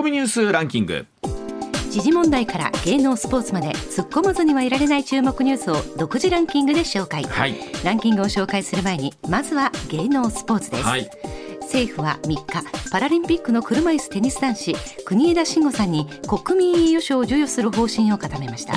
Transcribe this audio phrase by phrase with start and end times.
[0.00, 1.06] コミニュースランキング。
[1.90, 7.54] 時事問題から芸能スポーツまで突っ込まずにはいられない注目ニュースを独自ランキングで紹介、はい。
[7.84, 11.10] ランキングを紹介する前にまずは芸能スポーツです、はい。
[11.60, 12.46] 政府は3日
[12.90, 14.74] パラリンピックの車椅子テニス男子
[15.04, 18.72] 国枝慎吾さんに国民栄誉賞を授与する方針を固めました、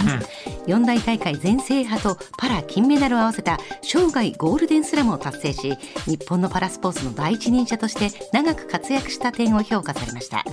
[0.68, 10.44] 四大大会全制覇とパラ金メダルを合わせた生涯ゴールデンスラムを達成し日本のパラスポーツの第一人者として長く活躍した点を評価されました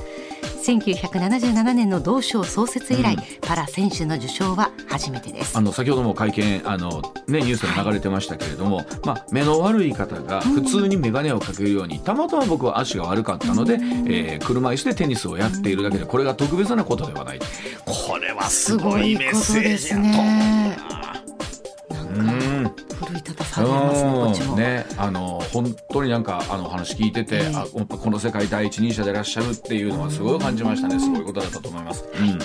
[0.61, 5.57] 1977年の同賞創設以来、パラ選手の受賞は初めてです。
[5.57, 17.39] あの先ほども会見あの、ね、ニュースで流れてましたけれども、まあ、目の悪い方が普通に眼鏡をかけるように、たまたま僕は足が悪かったので、えー車椅子でテニスをやっているだけでこれが特別なことではない
[17.87, 21.20] これはすごいメッセージやと思うねな
[22.15, 22.75] うん。
[23.01, 30.99] 奮い立たされますねあの本当になんかあの話聞いてて、ええあこの世界第一人者でいらっしゃるっていうのはすごい感じましたね。
[30.99, 32.05] すごいことだったと思います。
[32.19, 32.39] うん。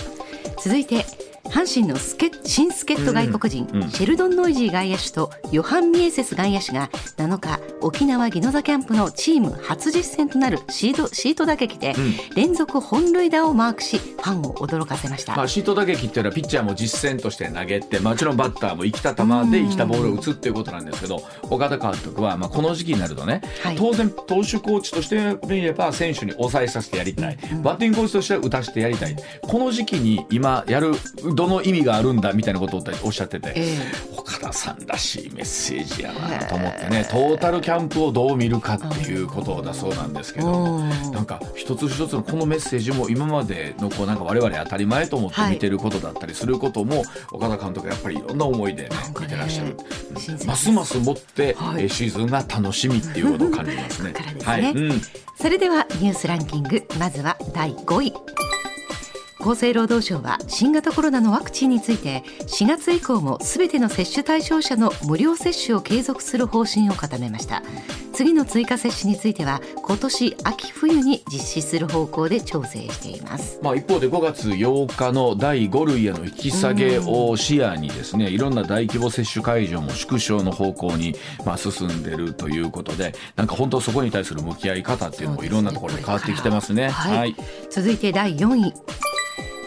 [0.62, 1.06] 続いて
[1.50, 3.90] 阪神のスケ新助っ人外国人、うんうん。
[3.90, 11.94] シェルドン・ノイジー外野手とヨハン・ミエセス外野手が7日沖縄ギノザキャンプのチーム初実戦となるシードシート打撃で
[12.36, 23.76] 連続本塁打をマークしファンを驚かせました、まあ、シート打撃っていうのはピッチャーも実戦として投げてもちろんバッターも生きた球で生きたボールを打つっていうことなんですけど岡田監督は、まあ、この時期になるとね、はい。
[23.76, 29.16] 当然投手コーチとして見れば選手に抑えさせてやりたい、バッティングコーチとしては打たせてやりたい。
[29.42, 30.94] この時期に今やる
[31.36, 33.78] どの意味があるんだみたいなことをおっしゃってて、え
[34.18, 49.78] 岡田さんらしいメッセージやなと思ってねトータルキャンプをどう見るかっていうことだそうなんですけどなんか一つ一つのこのメッセージも今までのこうなんか我々当たり前と思って見てることだったりすることも、岡田監督やっぱりいろんな思いで、見てらっしゃる。
[50.46, 51.84] ますますもって、はい。
[51.84, 54.14] えーシーズンが楽しみっていうことを感じますね。
[54.16, 54.42] すね。
[54.44, 55.02] はい、うん。
[55.38, 58.14] それではニュースランキングまずは第5位
[59.40, 67.62] 厚生労働省は新型コロナのワクチンについて4月以降もすべての接種対象者の無料接種を継続する方針を固めました。
[68.16, 73.60] 次の追加接種については今年秋冬に実施する方向で調整しています。
[73.62, 81.14] まあ、一方で5月8日の第5類への引き下げを視野にですねいろんな大規模接種会場も縮小の方向に
[81.46, 86.88] まあ進んでるということでなんか本当そこに対する向き合い方っていうのもいろんなところで変わってきてますね。
[86.90, 87.18] はい。
[87.18, 87.36] はい。
[87.70, 88.74] 続いて第4位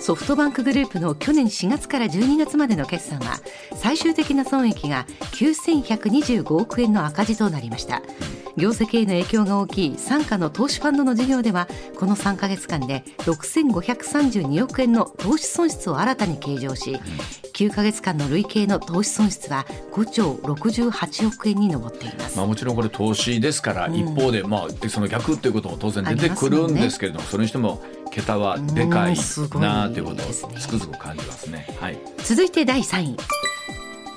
[0.09, 3.41] ソフトバンクグループの去年4月から12月までの決算は
[3.75, 8.01] 最終的な損益が9125億円の赤字となりました。
[8.57, 16.99] 業績への影響が大きい傘下の投資ファンドの事業ではこの3ヶ月間で6532億円の投資損失を新たに計上し
[17.55, 22.37] 9ヶ月間の累計の投資損失は5兆68億円に上っています。
[22.37, 27.83] まあ、もちろんこれ投資ですから、一方で、まあ、その逆っていうことも当然出てくるんですけれどもそれにしても
[28.19, 29.17] 桁はでかい
[29.61, 31.67] なということをつくづく感じますね。
[31.81, 33.17] はい続いて第3位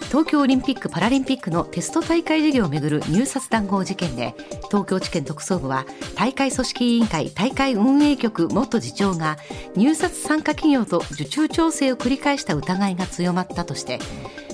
[0.07, 4.33] 東京オリンピック・パラリンピックのテスト大会事業をめぐる入札談合事件で
[4.69, 5.85] 東京地検特捜部は
[6.15, 9.37] 大会組織委員会大会運営局元次長が
[9.77, 13.99] 入札参加企業と受注調整を繰り返した疑いが強まったとして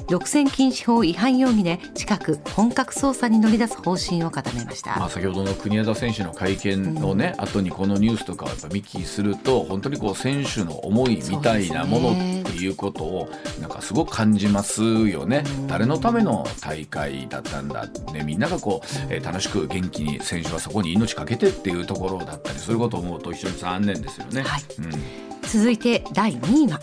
[0.10, 4.98] 独占禁止法違反容疑で近く本格捜査に乗り出す方針を固めました。
[4.98, 13.30] まあ、先ほどの国枝選手の会見のね、後にこのニュースとかをやっぱ見聞きすると本当にこう選手の思いみたいなものっていうことを
[13.60, 15.44] なんかすごく感じますよね。
[15.68, 24.44] 誰のための大会だったんだねみんながこう、えー楽しく元気に選手はそこに命かけてっていうところだったりすることを思うと非常に残念ですよね。
[24.44, 26.80] はいうん続いて第2位は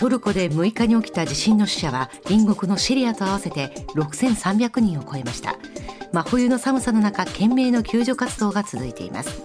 [0.00, 5.56] トルコで6日に起きた地震の死者は隣国のシリアと合わせて6300人を超えました。
[6.10, 9.42] 真冬の寒さの中懸命の救助活動が続いています。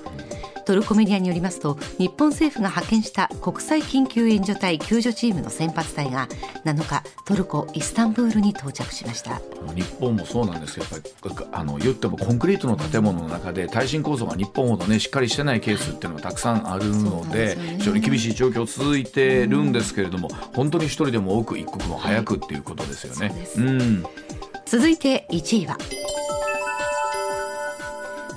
[0.65, 6.27] トルコメディアによりますと日本政府が派遣した国際緊急援助隊救助チームの先発隊が
[6.65, 9.41] 7日トルコイスタンブールに到着しました。
[9.75, 17.75] 日本もそうなんですけどやっぱりあの言ってもコンクリートの建物の中で耐震構造が日本ほどねしっかりしてないケースっていうのがたくさんあるのでね。
[17.77, 23.29] 非常に厳しい状況続いてるんですけれども本当に一人でも多く一刻も早くっていうことですよね。
[23.29, 23.61] そうです。
[23.61, 24.05] うん
[24.65, 25.77] 続いて1位は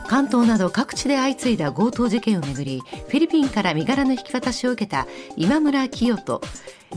[0.08, 5.06] 関東など各地で相次いだ強盗事件をめぐりフィリピンから身柄の引き渡しを受けた
[5.36, 6.40] 今村清人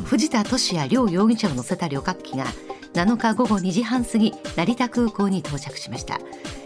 [0.06, 2.46] 藤田聖也両容疑者を乗せた旅客機が
[2.94, 6.20] 7日午後2時半過ぎ成田空港に到着しました。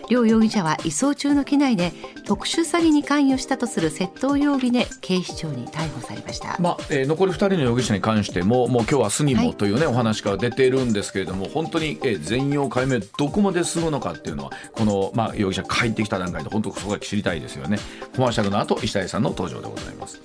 [0.09, 1.91] 両容疑者は移送中の機内で
[2.25, 17.77] 特殊詐欺に関与したとする窃盗容疑で警視庁に逮捕されました、まあえー、残り2人の容疑者に関してももう今日明日にもというね、はい、お話から出ているんですけれども本当に、えー、全容解明どこまで進むのかっていうのはこの、まあ、容疑者帰ってきた段階で本当そこが知りたいですよね。
[18.15, 20.21] コマーシャルの後石谷さんの登場でございます。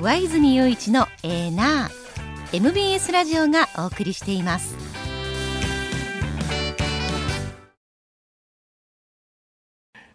[0.00, 4.89] 上泉雄一のエーナー MBS ラジオがお送りしています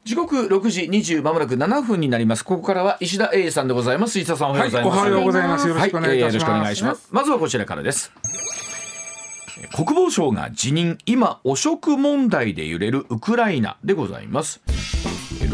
[0.06, 2.46] 時刻6時20まもなく7分になります。
[2.46, 4.20] ここからは石田英さんでございます。
[4.20, 5.68] 石田さんおはようございます、はい、おはようございます。
[5.68, 7.08] よろしくお願いします、はい、よろしくお願いします。
[7.10, 8.12] まずはこちらからです。
[9.74, 11.00] 国防省が辞任。
[11.08, 14.62] 今汚職問題で揺れるウクライナでございます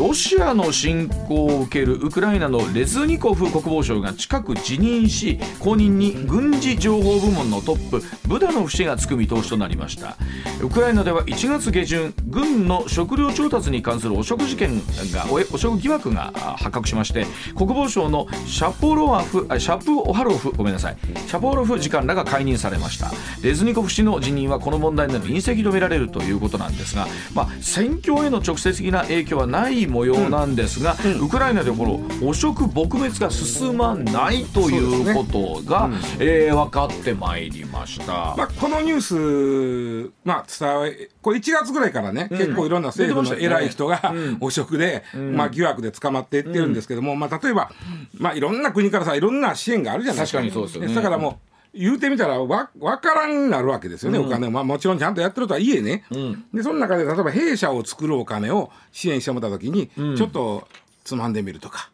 [0.01, 10.18] ロシアの侵攻を受けるウクライナのレズニコフ国防相が近く辞任し後任に軍事情報部門のトップブダノフ氏がつく見通しとなりました。
[10.63, 14.80] ウクライナでは1月下旬軍の食料調達に関する汚職事件
[15.13, 20.98] が汚職疑惑が発覚しまして国防省のシャポロワフシャプオハロフごめんなさい。
[21.27, 23.12] シャポロフ次官らが解任されました。
[23.44, 27.06] レズニコフ氏の辞任はこの問題での隕石とみられるということなんですが、
[27.36, 47.71] まあ、戦況への直接的な影響はない模様なんですが、うん、ウクライナでこの汚職撲滅が進まないということが、ねうん、えー、分かってまいりました、まあ、このニュース、まあ、伝えこれ1月ぐらいからね、うん、結構いろんな政府の偉い人が汚職で、まあ、疑惑で捕まっていってるんですけども、まあ、例えば、
[48.17, 50.39] まあ、いろんな国からさいろんな支援があるじゃないですか。
[50.39, 50.95] 確かにそうですよね。
[50.95, 54.50] だからもう言うてみたらわ分からんなるわけですよね、うん、お金。
[54.50, 60.68] まあ、もちろんちゃんとやってるとはいえね、うん、でその中で例えば弊社を作るお金を支援してもらった時に、ちょっと
[61.03, 61.89] つまんでみるとか。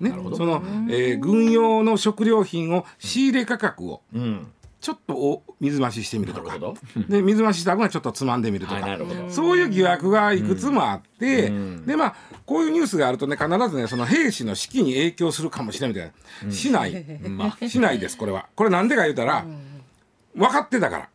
[0.00, 4.02] ね、その、えー、軍用の食料品を仕入れ価格を、
[4.84, 6.58] ちょっとお水増ししてみるとか。
[7.08, 9.00] で水増しした分はちょっとつまんでみるとか、はい、
[9.30, 18.46] そういう疑惑がいくつもあって、うん、でまあこういうニュースがあるとね必ずねその兵士の士気に影響するかもしれないみたいな、うん、しない、まあ、しないですこれは。
[18.54, 19.46] これなんでか言うたら、
[20.36, 21.08] 分かってたから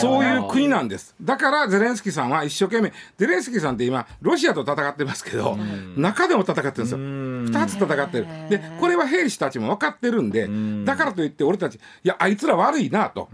[0.00, 1.14] そういう国なんです。
[1.20, 5.56] だからゼレンスキーさんは一生懸命ゼレンスキーさんって今ロシアと戦ってますけど、
[5.96, 6.98] 中でも戦ってるんですよ。
[6.98, 8.26] 2つ戦ってる。
[8.48, 10.48] でこれは兵士たちも分かってるんで
[10.84, 13.28] だからといって俺たちいやあいつら悪いなと、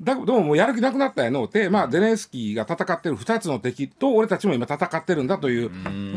[0.00, 5.70] だどうももうやる気なくなったやのって、まあ、ゼレンスキーが戦ってる2つの敵と俺たちも今戦ってるんだという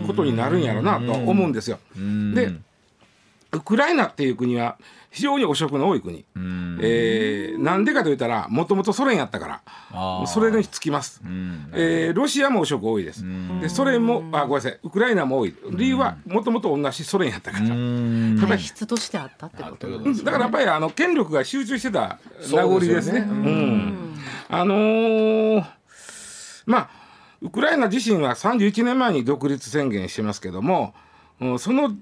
[0.06, 1.80] ことになるんやろうなと思うんですよ。
[1.96, 2.54] で
[3.52, 4.78] ウクライナっていう国は
[5.12, 6.24] 非常に汚職の多い国、
[6.82, 9.62] えー、なんでかといったらもともとソ連やったか
[9.92, 10.28] ら。
[10.28, 11.22] それにつきます、
[11.74, 13.26] えー、ロシアも汚職多いです。
[13.60, 14.80] でソ連もあごめんなさい。
[14.84, 15.56] ウクライナも多い。
[15.72, 17.66] 理由はもともと同じソ連やったから。
[17.66, 19.88] 体質としてあったってこと
[20.24, 22.20] だからやっぱりあの権力が集中してた
[22.52, 23.28] 名残ですね。
[24.48, 25.66] あのー、
[26.68, 26.90] まあ
[27.42, 30.94] ウクライナ自身は31年前に独立宣言してますけども、
[31.40, 31.96] うん、その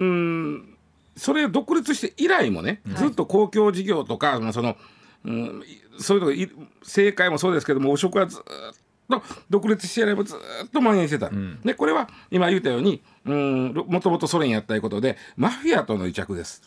[0.00, 0.78] うん。
[1.16, 4.76] それを独立して以来もね、ずっと公共事業とか、まあ、その、
[5.24, 5.62] うん、
[5.98, 8.42] そういうの政界もそうですけども汚職はずっ
[9.10, 16.62] と独立してやればずっと蔓延してた、うん、でこれは今言ったようにもともとソ連やったいうことでマフィアとの癒着です。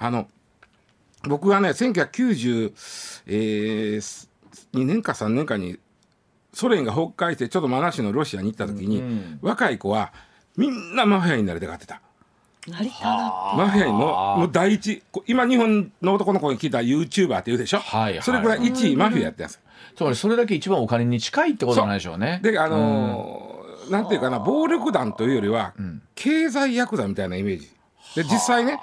[0.00, 0.28] あの
[1.24, 2.72] 僕はね1992、
[3.26, 4.28] えー、
[4.72, 5.78] 年か3年かに
[6.52, 10.12] ソ連が崩壊してちょっと真梨のロシアに行った時に、うん、若い子は
[10.56, 12.02] みんなマフィアになりたがってた。
[12.70, 19.58] なりたがマフィアにももう第一今日本の男の子に聞いた YouTuber って言うでしょ、はいはい、それぐらい1位マフィアやってやつ
[19.98, 22.38] つまりそれだけ一番お金に近いってことなんでしょうね。
[22.40, 25.74] であのーうん、なんていうかな暴力団というよりは、
[26.14, 27.68] 経済ヤクザみたいなイメージ。
[28.14, 28.78] で実際ね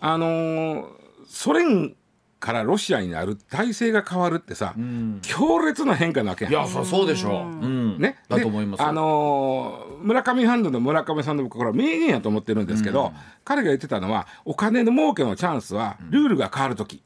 [0.00, 0.18] あ。
[0.18, 0.86] のー、
[1.26, 1.94] ソ連
[2.40, 6.52] からロシアになる体制が変わるってさ、うん、強烈な変化なわけやん。
[6.52, 8.18] いやそうでしょう、うん、ね。
[8.28, 13.12] だと思いますあのー、村上ファンドの村上さんの僕これ名言やと思ってるんですけど、うん、
[13.44, 17.02] 彼が言ってたのはお金の儲けのチャンスはルールが変わる時、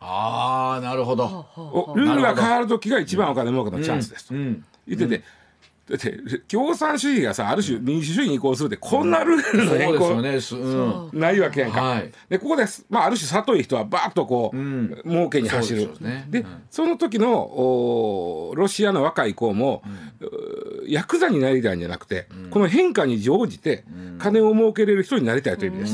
[0.00, 1.46] ああなるほど。
[1.94, 4.56] ルールが変わる時が一番お金儲けのチャンスですと、言
[4.94, 5.22] ってて、
[5.92, 10.40] だって共産主義がさある種民主主義に移行するってこんなルールの変更、ね、
[11.12, 15.90] ないわけやんか、はい、でここです、まあ、ある種里い人はバーッとこう、うん、儲けに走る。
[15.94, 16.24] そで、ね。
[16.32, 19.82] うん、その時のおロシアの若い子も、
[20.20, 23.84] うん、ヤクザになりたいんじゃなくて、この変化に乗じて
[24.18, 25.86] 金を儲けれる人になりたいという意味で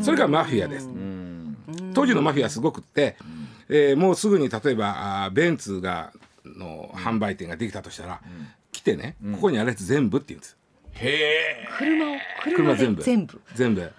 [0.00, 0.90] す、それがマフィアです、
[1.94, 3.16] 当時のマフィアすごくって、
[3.70, 6.12] えー、もうすぐに例えばあベンツが
[6.44, 8.20] の販売店ができたとしたら、
[8.72, 10.56] 来てね、ここにあるやつ全部って言うんです。
[10.94, 11.68] へえ。
[11.78, 13.02] 車を車全部。
[13.02, 13.40] 全部。
[13.54, 13.92] 全部。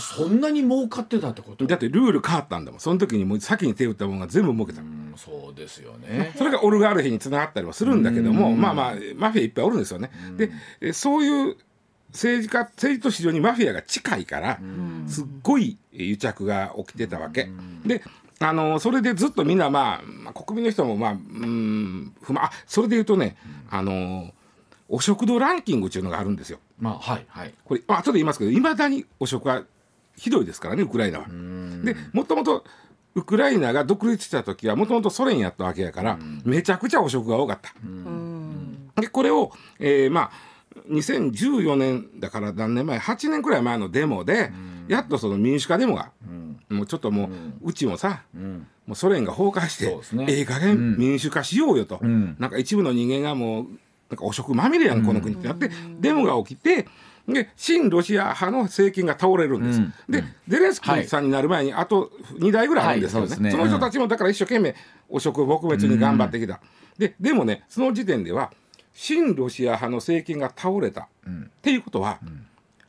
[0.00, 1.66] そんなに儲かってたってこと？
[1.66, 2.80] だってルール変わったんだもん。
[2.80, 6.32] その時にもう先に手打ったものが全部儲けた、うんそうですよね。
[6.36, 10.10] それがオルガルヒにつながったりはするんだけども、まあまあマフィアいっぱいおるんですよね。
[10.38, 11.56] でえそういう
[12.12, 14.58] 政治家政治と市場にマフィアが近いから、
[15.06, 17.50] すっごい癒着が起きてたわけ。
[17.84, 18.02] で
[18.42, 23.36] あのそれでずっとみんな、まあ、まあ国民の人もまあうん不満あそれで言うとね
[23.70, 24.32] あの
[24.88, 26.58] お食堂ランキングっていうのがあるんですよ。
[26.78, 29.62] まあはいはいこれあ後で言いますけどいまだに汚職は
[30.16, 31.26] ひどいですからねウクライナは。
[31.84, 32.64] でもともと
[33.14, 37.74] ウクライナが独立した時はもともとソ連やったわけやから、めちゃくちゃ汚職が多かった。
[39.00, 40.52] でこれを、えーまあ
[40.88, 44.50] 2014年だから何年前8年くらい前のデモで、
[44.88, 46.10] やっとその民主化デモが、
[46.68, 47.30] もうちょっとも
[47.62, 48.22] う、うちもさ、
[48.86, 50.26] もうソ連が崩壊して、ね。
[50.28, 52.36] ええ加減民主化しようよと、ん。
[52.38, 53.66] なんか一部の人間がもう
[54.10, 55.70] なんか汚職まみれやんこの国ってなって、
[56.00, 56.86] デモが起きて
[57.26, 59.92] で親ロシア派の政権が倒れるんです、うん。
[60.08, 63.50] でゼレンスキーさんになる前にあと2代ぐらいあるんですよね。
[63.50, 64.74] その人たちもだから一生懸命
[65.08, 66.60] 汚職撲滅に頑張ってきた、
[66.98, 68.52] ででもねその時点では
[68.94, 71.06] 親ロシア派の政権が倒れた、っ
[71.62, 72.18] ていうことは、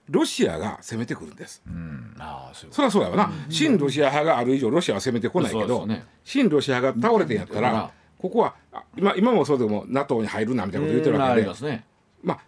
[0.10, 1.62] ロシアが攻めてくるんです。
[1.68, 2.16] うん。
[2.20, 6.06] ああそうそりゃそうやわな、親ロシア派がある以上ロシアは攻めてこないけど、ね。
[6.24, 7.90] 親ロシア派が倒れてんやったら、うん。
[8.20, 11.86] ここはあ今今もそうでも NATO に入るなみたいなこと言ってるうんあわけで、りますね。
[12.24, 12.40] まあ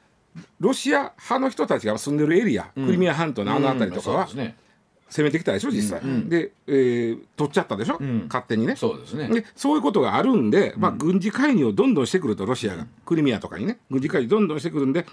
[0.59, 8.25] ロシア派の人たちが住んでるエリア、クリミア半島のあの辺りとかは攻めてきたでしょ実際、で、えー取っちゃったでしょ、ん。
[8.27, 8.75] 勝手にね。
[8.75, 9.29] そうですね。
[9.29, 13.77] でそういうことがあるんで、まあ、軍事介入をどんどんしてくるとロシアが、クリミアとかにね。
[13.89, 15.05] 軍事介入どんどんしてくるんで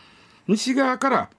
[0.49, 1.31] 西側から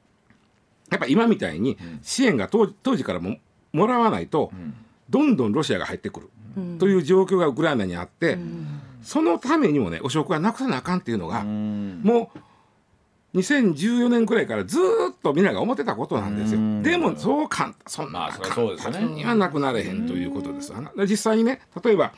[0.94, 3.38] やっぱ今みたいに支援が当時当時からも
[3.72, 4.52] もらわないと、
[5.10, 6.30] どんどんロシアが入ってくる、
[6.80, 8.38] という状況がウクライナにあって、
[9.02, 12.02] そのためにもね汚職はなくさなあかんっていうのが、うん。
[12.04, 12.40] もう
[13.38, 16.60] 2014年くらいからずーっとみんなが思ってたことなんですよ。
[16.84, 18.98] でもそう簡単そんなまあそりゃそうですよね。
[18.98, 20.72] 簡単にはなくなれへんということです
[21.10, 21.62] 実際にね。
[21.84, 22.14] 例えば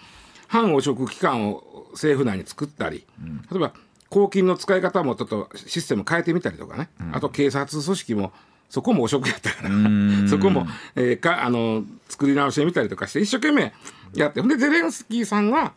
[0.47, 3.07] 反汚職機関を政府内に作ったり、
[3.49, 3.71] 例えば
[4.09, 8.33] 公金の使い方もちょっとシステム変えてみたりとかね、あと警察組織も
[8.69, 9.69] そこも汚職やったから。
[10.27, 13.73] そこも、えーかあの作り直してみたりとかして一生懸命
[14.13, 14.41] やって。
[14.41, 15.73] ほんでゼレンスキーさんは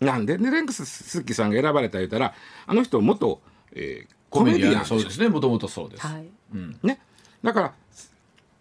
[0.00, 0.38] なんで？
[0.38, 2.34] ゼレンスキーさんが選ばれた言うたら
[2.66, 3.40] あの人元、
[3.72, 5.28] えーコメディアンそうですね。
[5.28, 6.26] もともとそうです、はい。
[6.82, 7.00] ね、
[7.42, 7.72] だから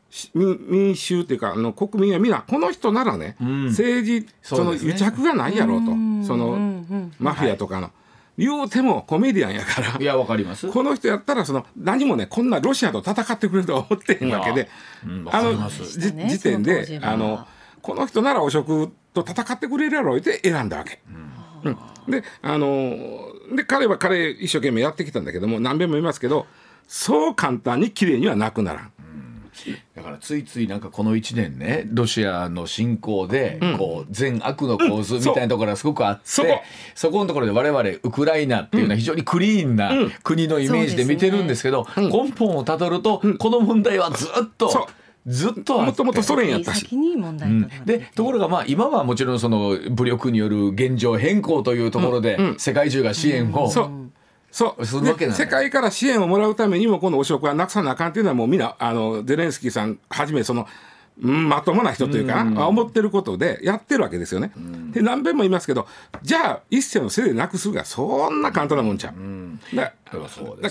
[0.10, 5.88] し民民衆っていうかあの国民は皆この人ならね、政治その癒着がないやろうと
[6.26, 6.84] その
[7.20, 7.92] マフィアとかの、
[8.38, 9.98] 言うてもコメディアンやから。
[10.00, 10.70] いやわかります。
[10.70, 14.70] この人やったらその何もねこんなロシアと戦ってくれるとは思ってへんわけで、
[15.06, 17.48] うんわあの時点であの
[17.82, 21.02] この人なら汚職と戦ってくれるやろうって選んだわけ。
[21.64, 21.78] うん。
[22.12, 22.96] であの
[23.56, 26.46] で彼は彼一生懸命やってきたんだけども何遍も言いますけど
[26.88, 28.92] そう簡単に綺麗にはなくならん。
[29.96, 36.62] だからついついなんかこの1年ねロシアの侵攻でこう善悪の構図みたいなところがすごくあって、そうそこ
[36.96, 39.92] そこのところで我々ウクライナっていうのは非常にクリーンな
[40.24, 44.90] 国のイメージで見てるんですけど、根本をたどるとこの問題はずっそと
[45.26, 46.88] ずっともともとソ連やったし。
[47.86, 54.05] でところがまあ今はもちろんその武力による現状変更というところで世界中が支援を、そう
[54.56, 60.66] そうするわけ世界から支援をもらうためにもこの汚職はなくさなあかんっていうのはもうみんなあのゼレンスキーさんはじめその、
[61.22, 64.54] うんまともな人というかな、思ってることでやってるわけですよね。
[64.92, 65.88] で何遍も言いますけど
[66.24, 69.14] じゃあ一世のせいでなくすがそんな簡単なもんちゃう。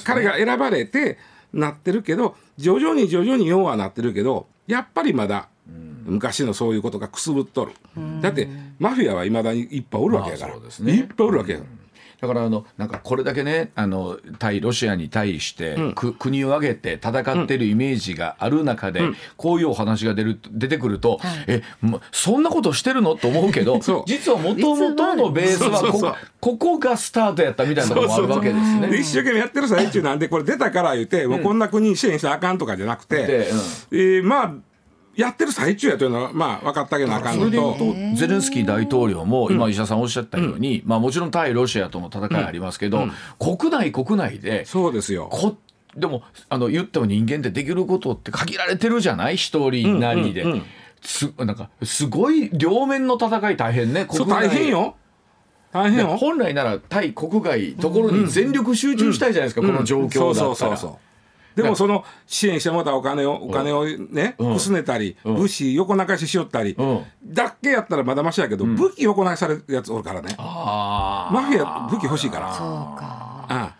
[0.02, 1.18] 彼が選ばれて
[1.52, 5.48] なってるけど徐々に徐々に要はなってるけどやっぱりまだ。
[6.06, 7.72] 昔のそういうことがくすぶっとる、
[8.20, 8.48] だって
[8.78, 11.83] マフィアはいまだにいっぱいおるわけやから、いっぱいおるわけやから、
[12.20, 19.02] だからあのなんかこれだけねあの対ロシアに対して、く国を挙げて戦ってるイメージがある中で、
[19.36, 23.16] こういうお話が出る出てくると、えもうそんなことしてるの？
[23.16, 28.88] と思うけど実はもともとのベースはこここがスタートやったみたいなところもあるわけですね。
[28.88, 33.58] で一生懸命やってる最中なんでこれ出たから言うて、もうこんな国に支援したらあかんとかじゃなくて、でうん。
[33.92, 34.54] えーまあ
[35.16, 37.74] やってる最中やというのはまあ分かってあげなあかんのと。
[37.74, 43.06] とゼレンスキー大統領も今石田さんおっしゃったように、まあ、もちろん対ロシアとの戦いありますけど、
[43.38, 45.28] 国内国内でそうですよ。
[45.30, 45.56] こ
[45.96, 49.36] でもあの言っても人間ってできることって限られてるじゃない？
[49.36, 50.62] 一人なりで、うんうんうん
[51.06, 54.96] すなんかすごい両面の戦い大変ね国内大変よ。
[55.70, 56.16] 大変でよ。
[56.16, 60.34] 本来なら対国外ところに全力集中したいじゃないですか、この状況だったら。
[60.34, 60.96] そうそうそうそう。
[61.56, 64.54] でもその支援してもらったお金をお金をね、うん。
[64.54, 65.34] くすねたり、ん。
[65.34, 67.04] 物資横流ししよったり、うん。
[67.24, 70.34] だっけやったらまだましやけど、武器横流しされるやつおるからね。
[70.38, 72.52] マフィア武器欲しいから。
[72.52, 72.66] そう
[72.98, 73.46] か。
[73.48, 73.74] ああ。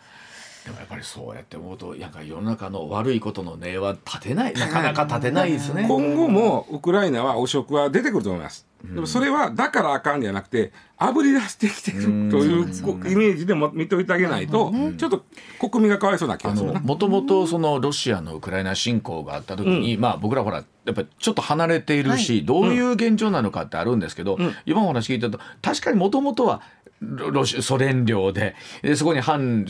[0.64, 4.54] でもやっぱりそうやって思うとなんか世の中の悪いことの根は立てない。
[4.54, 5.84] なかなか立てないですね。
[5.86, 8.66] 今後もウクライナは汚職は出てくると思います。
[8.92, 12.62] でもそれはだからあかんじゃなくてあぶり出してきてるという
[13.10, 15.24] イメージでも見といてあげないと、ちょっと
[15.58, 26.62] 国民がかわいそうな気あがするもともとそのロシアのウクライナ侵攻があった時に、まあ僕らほらやっぱりちょっと離れているし、どういう現状なのかってあるんですけど、今お話聞いてると確かにもともとは
[27.00, 29.66] ロロシソ連領ででそこに反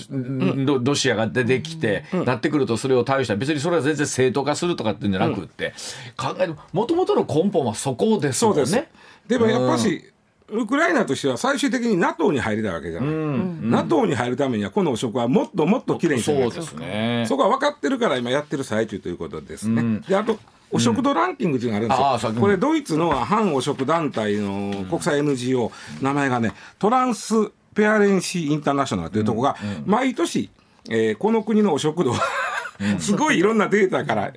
[0.67, 5.73] ロロシアが出てきて、なってくるとそれを対応したら別にそれは全然正当化するとかっていうんじゃなくって、
[6.17, 8.89] 考えるもともとの根本はそこですもんね。
[9.29, 10.05] でもやっぱし、
[10.51, 13.11] ウクライナとしては最終的に NATO に入りたいわけじゃない。
[13.11, 16.53] NATO に入るためにはこの汚職はもっともっときれいにしないけない。
[16.53, 17.25] そうですね。
[17.29, 20.01] そこは分かってるから今やってる最中ということですね。
[20.07, 20.39] であと
[20.71, 22.07] 汚職度ランキングっていうのがあるんですよ。
[22.07, 27.35] ああさっきこれドイツの反汚職団体の国際 NGO、名前がねトランス
[27.75, 30.51] ペアレンシーインターナショナルというところが、毎年、
[30.91, 32.21] えーこの国の汚職度は
[33.01, 34.33] すごいいろんなデータから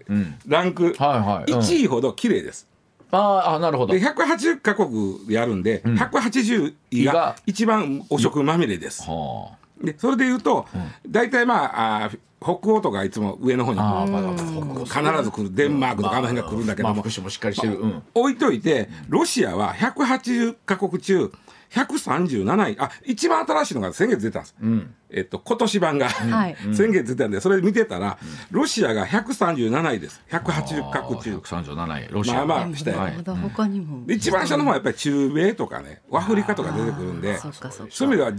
[0.47, 1.51] ランクはいはい。
[1.51, 1.59] うん。
[1.59, 2.67] 1位ほど綺麗です。
[3.11, 4.01] あああなるほどで。
[4.01, 9.03] 180カ国やるんで、180位がが一番汚職まみれです。
[9.03, 10.65] はあでそれで言うと、
[11.07, 17.79] 大体まああー北欧とかいつも上の方にああまあまあ北欧必ず来るデンマークとかあの辺が来るんだけども、まあもしっかりしてる。
[17.79, 18.03] うん。
[18.13, 21.31] 置いといてロシアは180カ国中
[21.71, 24.55] 137位あ一番新しいのが先月出たんです、
[25.09, 26.57] えっと今年版が、はい。
[26.73, 28.17] 先月出たんでそれ見てたら
[28.51, 30.23] ロシアが137位です。
[30.29, 31.37] 180カ国中。
[31.37, 32.33] 137位ロシア。
[32.33, 33.35] まあまあしたよなるほど。
[33.35, 34.05] 他にも。
[34.05, 38.31] で一番下の方はやっぱり中米とかねアフリカとか出てくるんでそういう意味では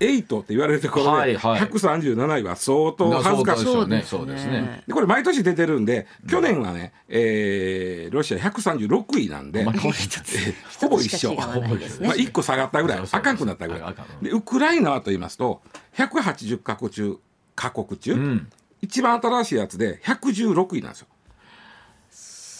[0.00, 3.64] 8って言われるところで、はいはい137位は相当恥ずかしい。
[3.64, 4.26] そうですね。
[4.26, 4.84] ですね。
[4.90, 15.60] これ毎年出てるんで去年はね、えーロシア136位なんで、ほぼ一緒まあ、1個下がったぐらいそうそうそうあかんくなったぐらいでウクライナはと言いますと
[15.96, 17.18] 180カ国中
[17.54, 18.16] カ国中、
[18.80, 21.08] 一番新しいやつで116位なんですよ。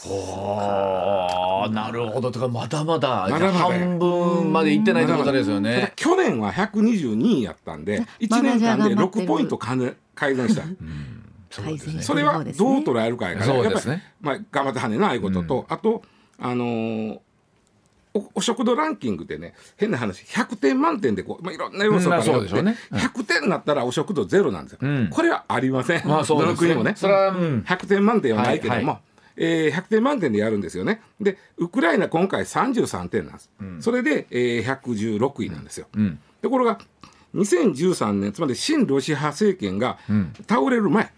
[0.06, 2.30] ああなるほど。
[2.30, 3.52] とかまだまだまだまだ。
[3.52, 5.92] 半分までいってないってことですよね。
[5.96, 10.62] 去年は122位やったんで1年間で6ポイントかね改善した。
[11.62, 16.02] 改善してそれはどう捉えるかやから、そうやっぱりですね、まあ、頑張ってはんねんなああいうことと、あと
[16.38, 17.18] あのー
[18.12, 22.76] おお食堂ランキングでね変な話100点満点でこう、まあ、いろんな要素からうんまあね。
[22.90, 22.98] うん。
[22.98, 25.08] 100点になったらお食堂ゼロなんですよ、ん。
[25.10, 26.70] これはありません、まあそうどですね。
[26.70, 26.94] の国もね。
[26.96, 27.64] それはうん。
[27.66, 29.00] 100点満点はないけども、はいは
[29.36, 31.00] えー100点満点でやるんですよね。
[31.20, 33.50] でウクライナ今回33点なんです、
[33.80, 36.18] それで、えー116位なんですよ、ん。
[36.42, 36.78] ところが
[37.34, 39.98] 2013年つまり親ロシア派政権が
[40.48, 41.12] 倒れる前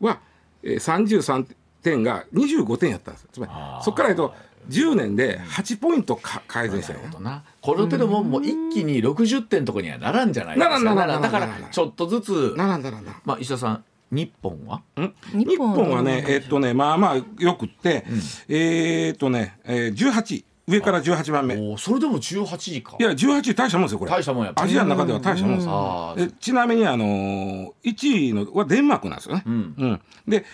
[0.00, 0.20] は、
[0.62, 1.46] えー、33
[1.82, 3.28] 点が25点やったんです。
[3.32, 3.52] つまり
[3.84, 4.34] そこから言うと
[4.68, 7.44] 10年で8ポイントか改善したよなるほどな。
[7.60, 8.30] この手のもん。
[8.30, 10.80] も一気に60点とこにはならんじゃないですか。
[10.94, 14.82] ならだかならちょっとずつならんだらまあ石田さん日本は？
[15.32, 18.04] 日本はねえっとねまあまあよくって、
[18.48, 20.44] えーっとね、えー、18位。
[20.66, 21.76] 上から18番目。
[21.76, 22.96] それでも18位か。
[22.98, 24.10] や18位大したもんですよこれ。
[24.10, 30.00] 大したもんやアジアの中では大したもんですちなみにあのー、1位のはデンマークなんですよね、うん。
[30.26, 30.46] で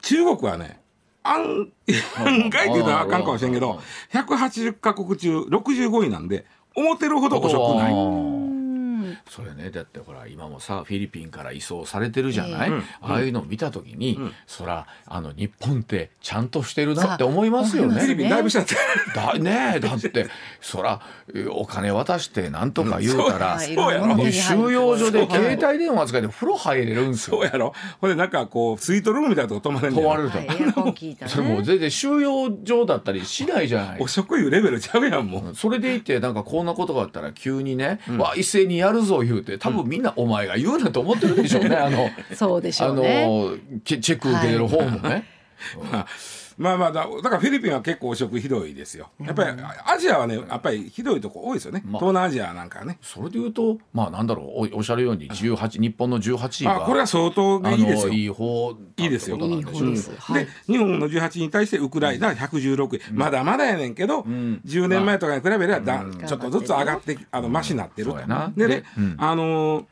[0.00, 0.80] 中国はね
[1.22, 1.68] 案
[2.16, 3.78] 案外っていうのはあかんかもしれんけど
[4.14, 7.92] 180カ国中65位なんで思ってるほど汚職ない
[9.28, 18.00] それねだってほら今もさフィリピンから移送されてるじゃない、えああいうのを見た時に、そらあの日本ってちゃんとしてるなって思いますよね。
[18.00, 18.74] フィリピンだいぶしたって。
[19.14, 20.28] だねえだって
[20.60, 21.00] そら
[21.34, 24.16] えお金渡してなんとか言うたら、そうやろ。
[24.16, 27.36] ね収容所で携帯電話使って風呂入れるんですよ。
[27.38, 27.74] そうやろ。
[28.00, 30.30] ほんでなんかこうスイートルームみたいなとこ泊まれんねん問われる
[31.26, 34.00] それもう全然収容所だったりしないじゃない。
[34.00, 35.54] お食いうレベルちゃうやんもう。
[35.54, 42.08] それでいてなんかこんなことがあったら急にね、わ一斉にやるぞ言うて多分みんなお前が言うなと思ってるでしょうね、あの。
[42.34, 43.26] そうでしあょうね。
[43.26, 45.24] のチェック受けてる方もね。
[45.90, 46.06] まあ
[46.58, 49.10] まあだだからフィリピンは結構汚職ひどいですよ。
[49.20, 49.50] やっぱり
[49.86, 52.00] アジアはねやっぱりひどいとこ多いですよね、まあ。
[52.00, 52.98] 東南アジアなんかはね。
[53.02, 58.12] それで言うとまあなんだろうおおっしゃるように18日本の18位があこれは相当いいですよ。
[58.12, 60.46] いい方だいいですよいい方ですはい。
[60.46, 68.12] で日本の18に対してウクライナは116位、まだまだやねんけど、10年前とかに比べればだ、ちょっとずつ上がってあのマシになってる。
[68.56, 68.84] でね
[69.18, 69.84] あのー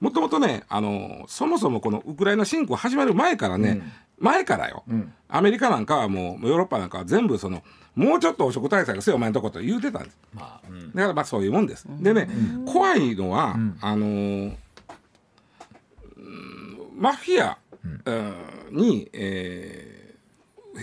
[0.00, 3.82] もともとね、あのーそもそもこのウクライナ侵攻始まる前からね、
[4.22, 4.84] 前からよ、
[5.28, 7.62] アメリカなんかはもうヨーロッパなんかは全部その
[7.94, 10.18] もうちょっと汚職対策せよお前のとこと言うてたんです。
[10.32, 10.92] まあうん。
[10.92, 11.86] だからまあそういうもんです。
[12.00, 12.28] でね、
[12.66, 14.52] 怖いのは、あのー
[16.16, 17.58] うんマフィア、
[18.04, 18.34] うん。
[18.70, 19.92] に、えー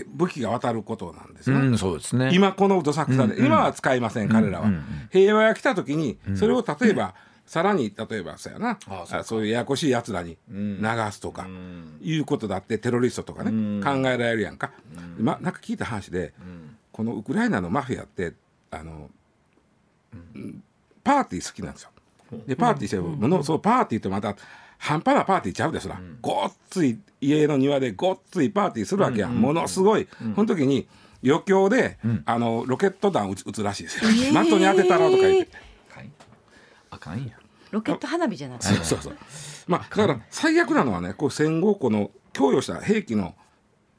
[0.05, 1.57] 武器が渡ることなんですよ。
[1.57, 1.67] ね。
[1.67, 2.29] うん、そうですね。
[2.31, 4.69] 今このどさくさで、今は使いません彼らは、
[5.11, 7.15] 平和が来た時にそれを例えば
[7.49, 8.69] さらに例えばそうやな。
[8.69, 9.23] あそうか。
[9.23, 10.77] そういうややこしいやつらに流
[11.11, 11.47] すとか、
[11.99, 14.71] いうことだってテロリストとかね、考えられるやんか、
[15.17, 16.31] ま、なんか聞いた話で、
[16.91, 18.33] このウクライナのマフィアって
[18.69, 19.09] あの、
[21.03, 21.89] パーティー好きなんですよ。
[22.45, 24.35] でパーティーしてるもの、そうパーティーってまた
[24.77, 30.87] 半端なパーティーちゃうですら、ごっつい家の庭でごっついパーティーするわけやん、ものすごい、その時に
[31.25, 34.43] 余興で、あのロケット弾撃つらしいですよ、えー。
[34.43, 35.57] 的に当てたろとか言って。
[35.89, 36.09] はい。
[36.91, 37.38] あかんや
[37.71, 38.67] ロケット花火じゃなくて。
[38.67, 39.17] そうそうそう。
[39.67, 43.35] まあだから最悪なのはね、こう戦後この供与した兵器の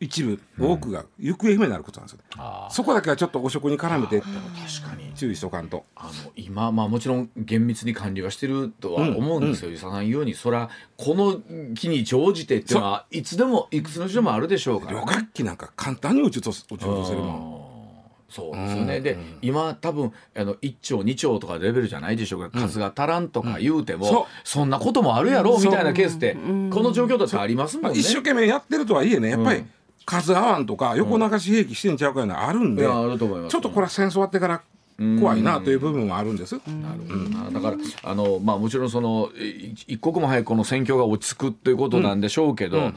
[0.03, 4.33] 一部多くが行方不明になることなんですよ、あそこだけはちょっと汚職に絡めて確
[4.89, 5.13] かに。
[5.15, 5.85] 注意しとかんと。
[5.95, 17.70] あの今まあもちろん厳密に管理はしてるとは思うんですよ、伊佐さん言うようにそらこの機に乗じてっていうのはいつでもいくつの時でもあるでしょうから、旅ね、客機なんか簡単に撃ち落とす撃ち落とせるもん。
[18.31, 24.25] そうですよね、で今多分あの1兆2兆とかレベルじゃないでしょうから数が足らんとか言うても、そう。
[24.45, 28.01] そんなこともあるやろみたいなケースってこの状況だってありますもまあ、んね。
[28.01, 29.65] 一生懸命やってるとはいえね、やっぱり
[30.07, 33.19] 数合わんとか横流し兵器してんちゃうかいうのはあるんで、ちょっ
[33.61, 34.63] とこれは戦争終わってから
[35.19, 36.53] 怖いなという部分はあるんです。
[36.53, 42.93] なるほどなだからあの、まあ、もちろんそのい一刻も早くこの戦況が落ち着くということなんでしょうけど、